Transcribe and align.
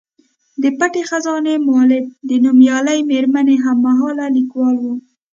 د 0.61 0.63
پټې 0.77 1.01
خزانې 1.09 1.55
مولف 1.67 2.05
د 2.29 2.31
نومیالۍ 2.45 2.99
میرمنې 3.11 3.55
هم 3.63 3.77
مهاله 3.87 4.25
لیکوال 4.35 4.75
و. 4.81 4.85